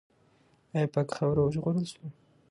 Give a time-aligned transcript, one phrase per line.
[0.75, 2.07] آیا پاکه خاوره وژغورل سوه؟